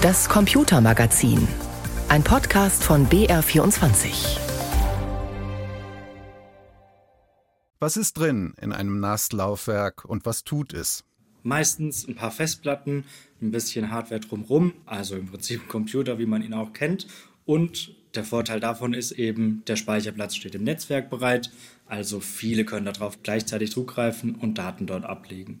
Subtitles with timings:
[0.00, 1.48] Das Computermagazin.
[2.08, 4.38] Ein Podcast von BR24.
[7.80, 11.02] Was ist drin in einem NAS-Laufwerk und was tut es?
[11.42, 13.06] Meistens ein paar Festplatten,
[13.42, 17.08] ein bisschen Hardware drumherum, also im Prinzip ein Computer, wie man ihn auch kennt.
[17.44, 21.50] Und der Vorteil davon ist eben, der Speicherplatz steht im Netzwerk bereit,
[21.86, 25.58] also viele können darauf gleichzeitig zugreifen und Daten dort ablegen.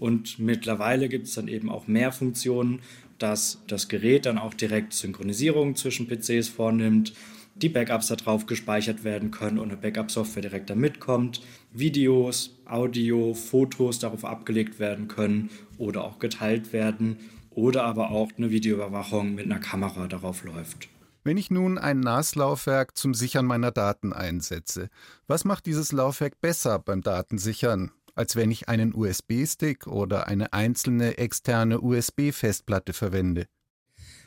[0.00, 2.80] Und mittlerweile gibt es dann eben auch mehr Funktionen,
[3.18, 7.12] dass das Gerät dann auch direkt Synchronisierung zwischen PCs vornimmt,
[7.54, 11.42] die Backups darauf gespeichert werden können und eine Backup-Software direkt da mitkommt,
[11.72, 17.18] Videos, Audio, Fotos darauf abgelegt werden können oder auch geteilt werden
[17.50, 20.88] oder aber auch eine Videoüberwachung mit einer Kamera darauf läuft.
[21.22, 24.88] Wenn ich nun ein NAS-Laufwerk zum Sichern meiner Daten einsetze,
[25.26, 31.16] was macht dieses Laufwerk besser beim Datensichern, als wenn ich einen USB-Stick oder eine einzelne
[31.16, 33.46] externe USB-Festplatte verwende?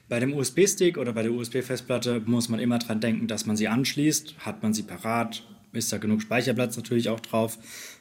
[0.09, 3.67] Bei dem USB-Stick oder bei der USB-Festplatte muss man immer dran denken, dass man sie
[3.67, 4.39] anschließt.
[4.39, 7.59] Hat man sie parat, ist da genug Speicherplatz natürlich auch drauf.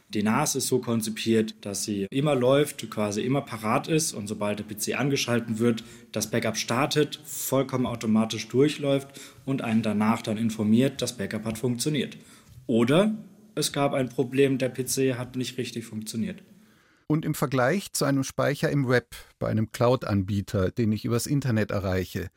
[0.08, 4.60] Die NAS ist so konzipiert, dass sie immer läuft, quasi immer parat ist und sobald
[4.60, 9.08] der PC angeschalten wird, das Backup startet, vollkommen automatisch durchläuft
[9.44, 12.16] und einen danach dann informiert, das Backup hat funktioniert.
[12.66, 13.14] Oder
[13.54, 16.42] es gab ein Problem, der PC hat nicht richtig funktioniert.
[17.06, 21.70] Und im Vergleich zu einem Speicher im Web bei einem Cloud-Anbieter, den ich übers Internet
[21.70, 22.28] erreiche,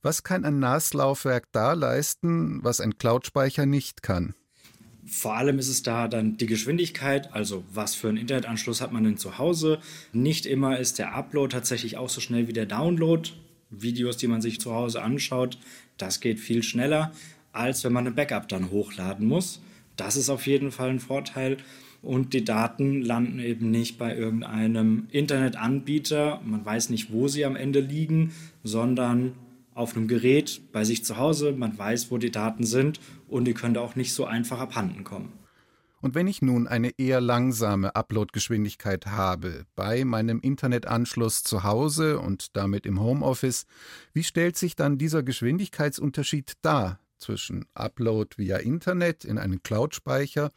[0.00, 4.34] was kann ein NAS-Laufwerk da leisten, was ein Cloud-Speicher nicht kann?
[5.04, 9.04] Vor allem ist es da dann die Geschwindigkeit, also was für einen Internetanschluss hat man
[9.04, 9.80] denn zu Hause.
[10.12, 13.28] Nicht immer ist der Upload tatsächlich auch so schnell wie der Download.
[13.68, 15.58] Videos, die man sich zu Hause anschaut,
[15.96, 17.12] das geht viel schneller,
[17.52, 19.60] als wenn man ein Backup dann hochladen muss.
[19.96, 21.58] Das ist auf jeden Fall ein Vorteil.
[22.02, 26.40] Und die Daten landen eben nicht bei irgendeinem Internetanbieter.
[26.44, 28.32] Man weiß nicht, wo sie am Ende liegen,
[28.64, 29.34] sondern
[29.74, 31.52] auf einem Gerät bei sich zu Hause.
[31.52, 35.32] Man weiß, wo die Daten sind und die können auch nicht so einfach abhanden kommen.
[36.02, 42.56] Und wenn ich nun eine eher langsame Uploadgeschwindigkeit habe bei meinem Internetanschluss zu Hause und
[42.56, 43.66] damit im Homeoffice,
[44.12, 50.50] wie stellt sich dann dieser Geschwindigkeitsunterschied dar zwischen Upload via Internet in einen Cloud-Speicher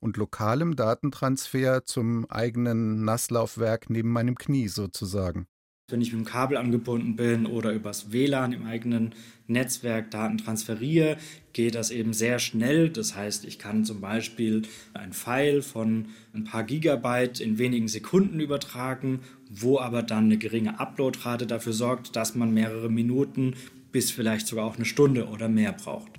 [0.00, 5.46] und lokalem Datentransfer zum eigenen Nasslaufwerk neben meinem Knie sozusagen?
[5.92, 9.14] wenn ich mit dem Kabel angebunden bin oder übers WLAN im eigenen
[9.46, 11.18] Netzwerk Daten transferiere,
[11.52, 12.88] geht das eben sehr schnell.
[12.88, 14.62] Das heißt, ich kann zum Beispiel
[14.94, 20.80] ein File von ein paar Gigabyte in wenigen Sekunden übertragen, wo aber dann eine geringe
[20.80, 23.54] Uploadrate dafür sorgt, dass man mehrere Minuten
[23.92, 26.10] bis vielleicht sogar auch eine Stunde oder mehr braucht.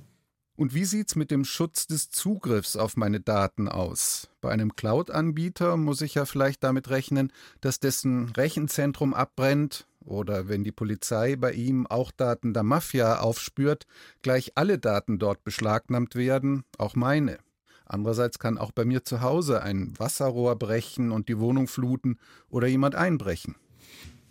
[0.55, 4.29] Und wie sieht's mit dem Schutz des Zugriffs auf meine Daten aus?
[4.39, 10.63] Bei einem Cloud-Anbieter muss ich ja vielleicht damit rechnen, dass dessen Rechenzentrum abbrennt oder wenn
[10.63, 13.85] die Polizei bei ihm auch Daten der Mafia aufspürt,
[14.21, 17.39] gleich alle Daten dort beschlagnahmt werden, auch meine.
[17.85, 22.19] Andererseits kann auch bei mir zu Hause ein Wasserrohr brechen und die Wohnung fluten
[22.49, 23.55] oder jemand einbrechen.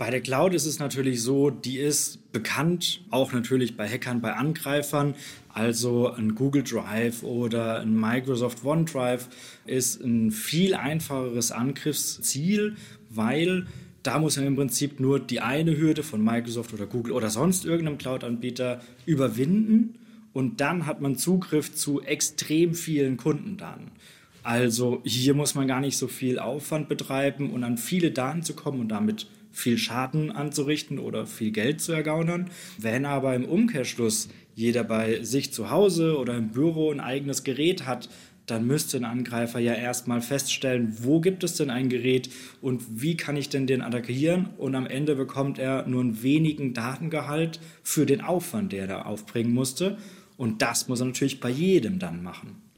[0.02, 4.32] Bei der Cloud ist es natürlich so, die ist bekannt, auch natürlich bei Hackern, bei
[4.32, 5.14] Angreifern.
[5.48, 9.28] Also ein Google Drive oder ein Microsoft OneDrive
[9.64, 12.74] ist ein viel einfacheres Angriffsziel,
[13.10, 13.68] weil
[14.02, 17.64] da muss man im Prinzip nur die eine Hürde von Microsoft oder Google oder sonst
[17.64, 20.00] irgendeinem Cloud-Anbieter überwinden
[20.32, 23.92] und dann hat man Zugriff zu extrem vielen Kundendaten.
[24.42, 28.54] Also hier muss man gar nicht so viel Aufwand betreiben und an viele Daten zu
[28.54, 32.50] kommen und damit viel Schaden anzurichten oder viel Geld zu ergaunern.
[32.78, 37.86] Wenn aber im Umkehrschluss jeder bei sich zu Hause oder im Büro ein eigenes Gerät
[37.86, 38.08] hat,
[38.46, 42.28] dann müsste ein Angreifer ja erstmal feststellen, wo gibt es denn ein Gerät
[42.60, 46.74] und wie kann ich denn den attackieren und am Ende bekommt er nur einen wenigen
[46.74, 49.96] Datengehalt für den Aufwand, der er da aufbringen musste
[50.36, 52.71] und das muss er natürlich bei jedem dann machen.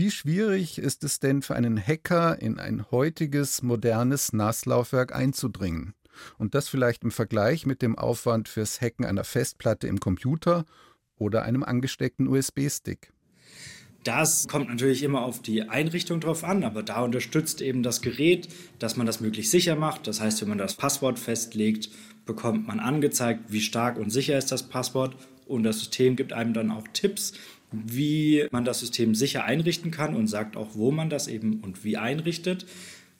[0.00, 5.92] Wie schwierig ist es denn für einen Hacker in ein heutiges modernes NAS-Laufwerk einzudringen?
[6.38, 10.64] Und das vielleicht im Vergleich mit dem Aufwand fürs Hacken einer Festplatte im Computer
[11.18, 13.12] oder einem angesteckten USB-Stick.
[14.02, 18.48] Das kommt natürlich immer auf die Einrichtung drauf an, aber da unterstützt eben das Gerät,
[18.78, 20.06] dass man das möglichst sicher macht.
[20.06, 21.90] Das heißt, wenn man das Passwort festlegt,
[22.24, 25.14] bekommt man angezeigt, wie stark und sicher ist das Passwort
[25.44, 27.34] und das System gibt einem dann auch Tipps,
[27.72, 31.84] wie man das System sicher einrichten kann und sagt auch, wo man das eben und
[31.84, 32.66] wie einrichtet.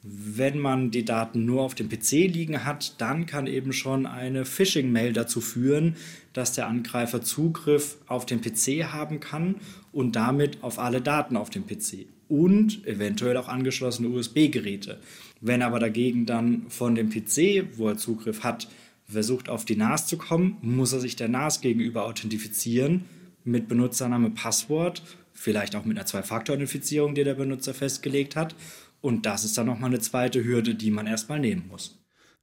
[0.03, 4.47] Wenn man die Daten nur auf dem PC liegen hat, dann kann eben schon eine
[4.47, 5.97] Phishing-Mail dazu führen,
[6.33, 9.57] dass der Angreifer Zugriff auf den PC haben kann
[9.93, 15.01] und damit auf alle Daten auf dem PC und eventuell auch angeschlossene USB-Geräte.
[15.43, 18.69] Wenn aber dagegen dann von dem PC, wo er Zugriff hat,
[19.07, 23.05] versucht auf die NAS zu kommen, muss er sich der NAS gegenüber authentifizieren
[23.45, 25.03] mit Benutzername, Passwort,
[25.33, 28.55] vielleicht auch mit einer Zwei-Faktor-Authentifizierung, die der Benutzer festgelegt hat.
[29.01, 31.99] Und das ist dann nochmal eine zweite Hürde, die man erstmal nehmen muss.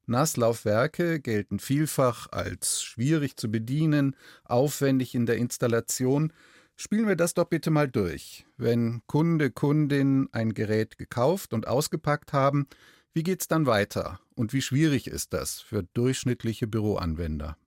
[0.08, 4.16] NAS-Laufwerke gelten vielfach als schwierig zu bedienen,
[4.46, 6.32] aufwendig in der Installation.
[6.78, 8.46] Spielen wir das doch bitte mal durch.
[8.56, 12.68] Wenn Kunde, Kundin ein Gerät gekauft und ausgepackt haben,
[13.14, 14.20] wie geht's dann weiter?
[14.36, 17.58] Und wie schwierig ist das für durchschnittliche Büroanwender?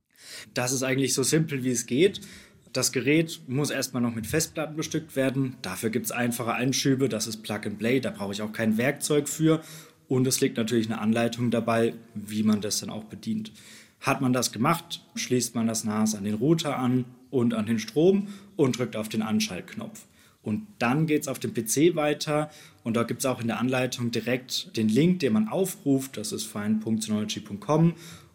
[0.55, 2.21] Das ist eigentlich so simpel, wie es geht.
[2.73, 5.57] Das Gerät muss erstmal noch mit Festplatten bestückt werden.
[5.61, 8.79] Dafür gibt es einfache Einschübe, das ist Plug and Play, da brauche ich auch kein
[8.79, 9.61] Werkzeug für.
[10.07, 13.53] Und es liegt natürlich eine Anleitung dabei, wie man das dann auch bedient.
[14.01, 17.79] Hat man das gemacht, schließt man das NAS an den Router an und an den
[17.79, 20.07] Strom und drückt auf den Anschaltknopf.
[20.43, 22.51] Und dann geht es auf dem PC weiter
[22.83, 26.17] und da gibt es auch in der Anleitung direkt den Link, den man aufruft.
[26.17, 27.95] Das ist find.synology.com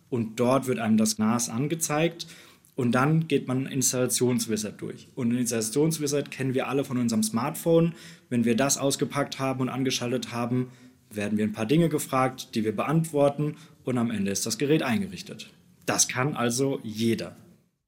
[0.09, 2.27] und dort wird einem das NAS angezeigt.
[2.75, 5.07] Und dann geht man Installationswizard durch.
[5.15, 7.93] Und in Installationswizard kennen wir alle von unserem Smartphone.
[8.29, 10.67] Wenn wir das ausgepackt haben und angeschaltet haben,
[11.09, 14.83] werden wir ein paar Dinge gefragt, die wir beantworten und am Ende ist das Gerät
[14.83, 15.51] eingerichtet.
[15.85, 17.35] Das kann also jeder.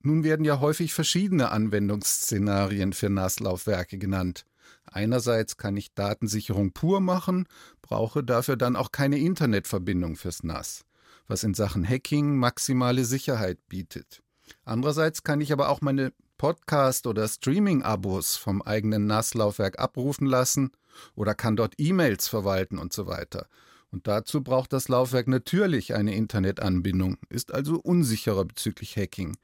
[0.03, 4.45] Nun werden ja häufig verschiedene Anwendungsszenarien für NAS-Laufwerke genannt.
[4.85, 7.47] Einerseits kann ich Datensicherung pur machen,
[7.81, 10.85] brauche dafür dann auch keine Internetverbindung fürs NAS,
[11.27, 14.21] was in Sachen Hacking maximale Sicherheit bietet.
[14.65, 20.71] Andererseits kann ich aber auch meine Podcast- oder Streaming-Abos vom eigenen NAS-Laufwerk abrufen lassen
[21.15, 23.47] oder kann dort E-Mails verwalten und so weiter.
[23.91, 29.37] Und dazu braucht das Laufwerk natürlich eine Internetanbindung, ist also unsicherer bezüglich Hacking.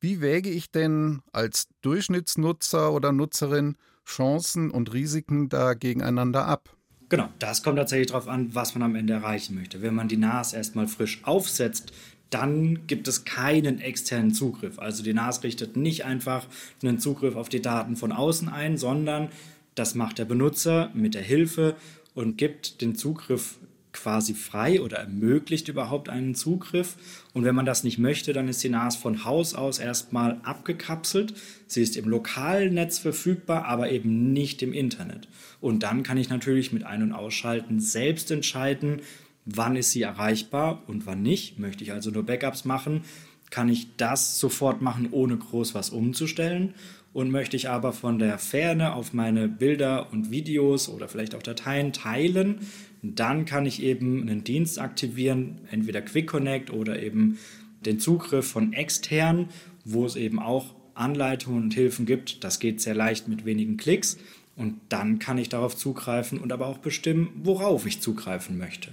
[0.00, 6.76] Wie wäge ich denn als Durchschnittsnutzer oder Nutzerin Chancen und Risiken da gegeneinander ab?
[7.08, 9.82] Genau, das kommt tatsächlich darauf an, was man am Ende erreichen möchte.
[9.82, 11.92] Wenn man die NAS erstmal frisch aufsetzt,
[12.30, 14.78] dann gibt es keinen externen Zugriff.
[14.78, 16.46] Also die NAS richtet nicht einfach
[16.82, 19.28] einen Zugriff auf die Daten von außen ein, sondern
[19.74, 21.76] das macht der Benutzer mit der Hilfe
[22.14, 23.58] und gibt den Zugriff
[23.94, 26.96] quasi frei oder ermöglicht überhaupt einen Zugriff.
[27.32, 31.34] Und wenn man das nicht möchte, dann ist die NAS von Haus aus erstmal abgekapselt.
[31.66, 35.28] Sie ist im lokalen Netz verfügbar, aber eben nicht im Internet.
[35.60, 39.00] Und dann kann ich natürlich mit Ein- und Ausschalten selbst entscheiden,
[39.44, 41.58] wann ist sie erreichbar und wann nicht.
[41.58, 43.02] Möchte ich also nur Backups machen,
[43.50, 46.74] kann ich das sofort machen, ohne groß was umzustellen.
[47.12, 51.42] Und möchte ich aber von der Ferne auf meine Bilder und Videos oder vielleicht auch
[51.44, 52.58] Dateien teilen,
[53.02, 57.38] dann kann ich eben einen Dienst aktivieren, entweder Quick Connect oder eben
[57.86, 59.48] den Zugriff von extern,
[59.84, 62.42] wo es eben auch Anleitungen und Hilfen gibt.
[62.42, 64.16] Das geht sehr leicht mit wenigen Klicks.
[64.56, 68.90] Und dann kann ich darauf zugreifen und aber auch bestimmen, worauf ich zugreifen möchte.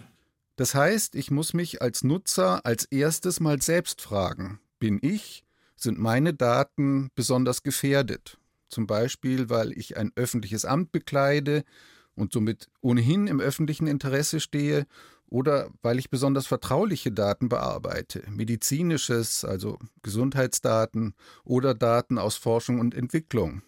[0.61, 5.43] Das heißt, ich muss mich als Nutzer als erstes mal selbst fragen, bin ich,
[5.75, 8.37] sind meine Daten besonders gefährdet?
[8.69, 11.63] Zum Beispiel, weil ich ein öffentliches Amt bekleide
[12.13, 14.85] und somit ohnehin im öffentlichen Interesse stehe
[15.25, 22.93] oder weil ich besonders vertrauliche Daten bearbeite, medizinisches, also Gesundheitsdaten oder Daten aus Forschung und
[22.93, 23.63] Entwicklung.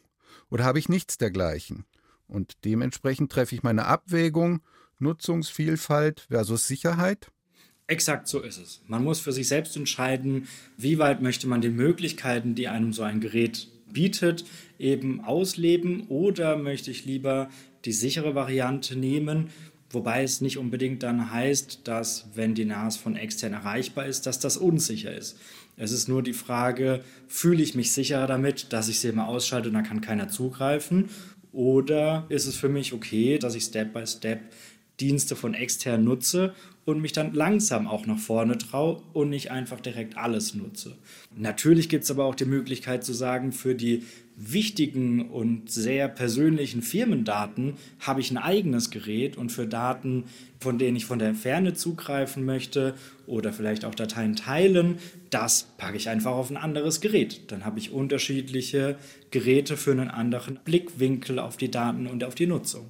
[0.51, 1.86] Oder habe ich nichts dergleichen?
[2.28, 4.62] Und dementsprechend treffe ich meine Abwägung
[5.04, 7.30] Nutzungsvielfalt versus Sicherheit?
[7.88, 8.82] Exakt so ist es.
[8.88, 10.48] Man muss für sich selbst entscheiden,
[10.78, 14.45] wie weit möchte man die Möglichkeiten, die einem so ein Gerät bietet,
[14.80, 17.50] eben ausleben oder möchte ich lieber
[17.86, 19.50] die sichere Variante nehmen,
[19.90, 24.40] wobei es nicht unbedingt dann heißt, dass wenn die NAS von extern erreichbar ist, dass
[24.40, 25.38] das unsicher ist.
[25.76, 29.68] Es ist nur die Frage, fühle ich mich sicher damit, dass ich sie immer ausschalte
[29.68, 31.10] und da kann keiner zugreifen
[31.52, 34.42] oder ist es für mich okay, dass ich Step by Step
[35.00, 36.54] Dienste von extern nutze
[36.85, 40.97] und mich dann langsam auch nach vorne traue und nicht einfach direkt alles nutze.
[41.35, 44.04] Natürlich gibt es aber auch die Möglichkeit zu sagen, für die
[44.35, 50.26] wichtigen und sehr persönlichen Firmendaten habe ich ein eigenes Gerät und für Daten,
[50.59, 52.95] von denen ich von der Ferne zugreifen möchte
[53.28, 54.97] oder vielleicht auch Dateien teilen,
[55.30, 57.52] das packe ich einfach auf ein anderes Gerät.
[57.52, 58.97] Dann habe ich unterschiedliche
[59.31, 62.90] Geräte für einen anderen Blickwinkel auf die Daten und auf die Nutzung.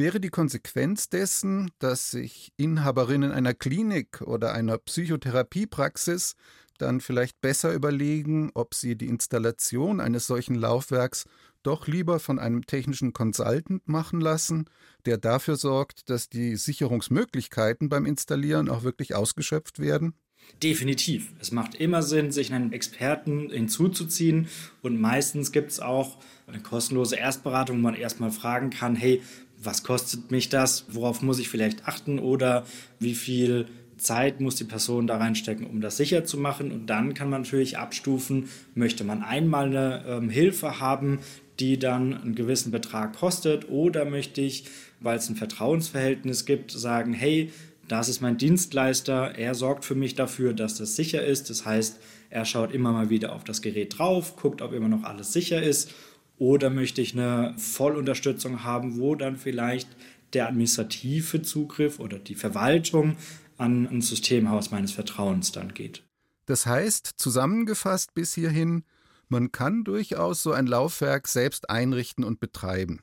[0.00, 6.36] Wäre die Konsequenz dessen, dass sich Inhaberinnen einer Klinik oder einer Psychotherapiepraxis
[6.78, 11.26] dann vielleicht besser überlegen, ob sie die Installation eines solchen Laufwerks
[11.62, 14.70] doch lieber von einem technischen Consultant machen lassen,
[15.04, 20.14] der dafür sorgt, dass die Sicherungsmöglichkeiten beim Installieren auch wirklich ausgeschöpft werden?
[20.62, 21.34] Definitiv.
[21.38, 24.48] Es macht immer Sinn, sich einen Experten hinzuzuziehen
[24.80, 26.16] und meistens gibt es auch
[26.46, 29.22] eine kostenlose Erstberatung, wo man erstmal fragen kann, hey,
[29.62, 32.64] was kostet mich das, worauf muss ich vielleicht achten oder
[32.98, 33.66] wie viel
[33.98, 36.72] Zeit muss die Person da reinstecken, um das sicher zu machen.
[36.72, 41.18] Und dann kann man natürlich abstufen, möchte man einmal eine ähm, Hilfe haben,
[41.60, 44.64] die dann einen gewissen Betrag kostet, oder möchte ich,
[45.00, 47.52] weil es ein Vertrauensverhältnis gibt, sagen, hey,
[47.86, 51.50] das ist mein Dienstleister, er sorgt für mich dafür, dass das sicher ist.
[51.50, 51.98] Das heißt,
[52.30, 55.60] er schaut immer mal wieder auf das Gerät drauf, guckt, ob immer noch alles sicher
[55.60, 55.92] ist.
[56.40, 59.86] Oder möchte ich eine Vollunterstützung haben, wo dann vielleicht
[60.32, 63.16] der administrative Zugriff oder die Verwaltung
[63.58, 66.02] an ein Systemhaus meines Vertrauens dann geht.
[66.46, 68.84] Das heißt, zusammengefasst bis hierhin,
[69.28, 73.00] man kann durchaus so ein Laufwerk selbst einrichten und betreiben.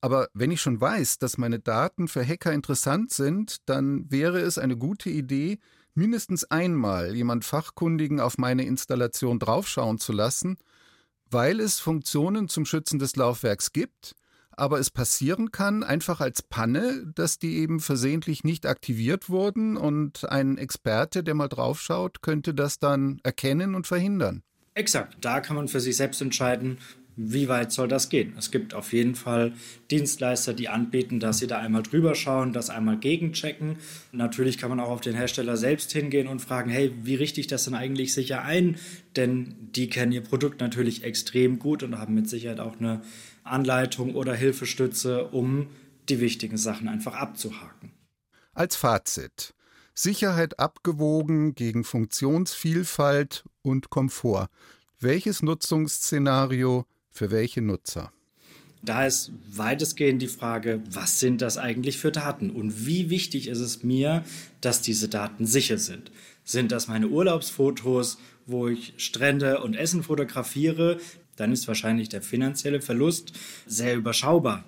[0.00, 4.58] Aber wenn ich schon weiß, dass meine Daten für Hacker interessant sind, dann wäre es
[4.58, 5.60] eine gute Idee,
[5.94, 10.58] mindestens einmal jemand Fachkundigen auf meine Installation draufschauen zu lassen,
[11.34, 14.14] weil es Funktionen zum Schützen des Laufwerks gibt,
[14.52, 20.30] aber es passieren kann, einfach als Panne, dass die eben versehentlich nicht aktiviert wurden und
[20.30, 24.42] ein Experte, der mal draufschaut, könnte das dann erkennen und verhindern.
[24.74, 26.78] Exakt, da kann man für sich selbst entscheiden,
[27.16, 28.34] wie weit soll das gehen?
[28.36, 29.52] Es gibt auf jeden Fall
[29.90, 33.76] Dienstleister, die anbieten, dass sie da einmal drüber schauen, das einmal gegenchecken.
[34.12, 37.46] Natürlich kann man auch auf den Hersteller selbst hingehen und fragen, hey, wie richte ich
[37.46, 38.76] das denn eigentlich sicher ein?
[39.16, 43.02] Denn die kennen ihr Produkt natürlich extrem gut und haben mit Sicherheit auch eine
[43.44, 45.68] Anleitung oder Hilfestütze, um
[46.08, 47.92] die wichtigen Sachen einfach abzuhaken.
[48.52, 49.54] Als Fazit.
[49.94, 54.48] Sicherheit abgewogen gegen Funktionsvielfalt und Komfort.
[54.98, 58.12] Welches Nutzungsszenario für welche Nutzer?
[58.82, 63.60] Da ist weitestgehend die Frage, was sind das eigentlich für Daten und wie wichtig ist
[63.60, 64.24] es mir,
[64.60, 66.10] dass diese Daten sicher sind?
[66.44, 70.98] Sind das meine Urlaubsfotos, wo ich Strände und Essen fotografiere?
[71.36, 73.32] Dann ist wahrscheinlich der finanzielle Verlust
[73.66, 74.64] sehr überschaubar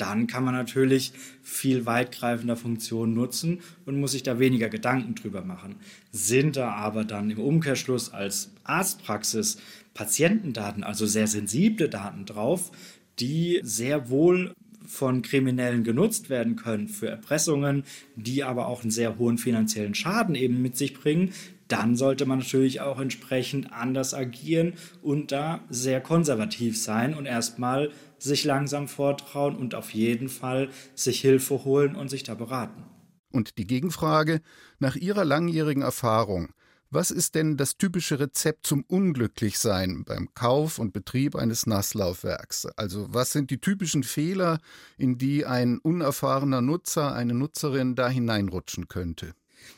[0.00, 5.42] dann kann man natürlich viel weitgreifender Funktionen nutzen und muss sich da weniger Gedanken drüber
[5.42, 5.76] machen.
[6.10, 9.58] Sind da aber dann im Umkehrschluss als Arztpraxis
[9.94, 12.70] Patientendaten, also sehr sensible Daten drauf,
[13.18, 14.54] die sehr wohl
[14.86, 17.84] von Kriminellen genutzt werden können für Erpressungen,
[18.16, 21.32] die aber auch einen sehr hohen finanziellen Schaden eben mit sich bringen,
[21.68, 24.72] dann sollte man natürlich auch entsprechend anders agieren
[25.02, 31.20] und da sehr konservativ sein und erstmal sich langsam vortrauen und auf jeden Fall sich
[31.20, 32.82] Hilfe holen und sich da beraten.
[33.32, 34.40] Und die Gegenfrage,
[34.80, 36.48] nach Ihrer langjährigen Erfahrung,
[36.90, 42.66] was ist denn das typische Rezept zum Unglücklichsein beim Kauf und Betrieb eines Nasslaufwerks?
[42.76, 44.58] Also was sind die typischen Fehler,
[44.98, 49.34] in die ein unerfahrener Nutzer, eine Nutzerin da hineinrutschen könnte?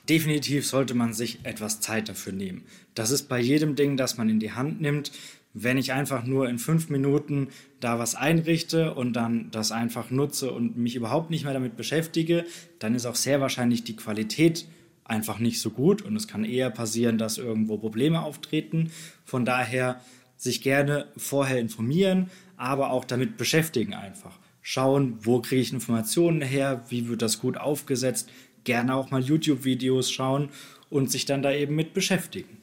[0.09, 2.65] Definitiv sollte man sich etwas Zeit dafür nehmen.
[2.95, 5.13] Das ist bei jedem Ding, das man in die Hand nimmt.
[5.55, 7.49] Wenn ich einfach nur in fünf Minuten
[7.81, 12.47] da was einrichte und dann das einfach nutze und mich überhaupt nicht mehr damit beschäftige,
[12.79, 14.67] dann ist auch sehr wahrscheinlich die Qualität
[15.13, 18.91] einfach nicht so gut und es kann eher passieren, dass irgendwo Probleme auftreten.
[19.25, 20.01] Von daher
[20.37, 24.39] sich gerne vorher informieren, aber auch damit beschäftigen einfach.
[24.63, 28.31] Schauen, wo kriege ich Informationen her, wie wird das gut aufgesetzt,
[28.65, 30.49] gerne auch mal YouTube-Videos schauen
[30.89, 32.62] und sich dann da eben mit beschäftigen.